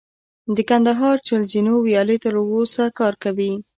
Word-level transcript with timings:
د 0.55 0.57
کندهار 0.69 1.15
چل 1.27 1.41
زینو 1.51 1.75
ویالې 1.85 2.17
تر 2.23 2.33
اوسه 2.55 2.83
کار 2.99 3.13
کوي 3.23 3.51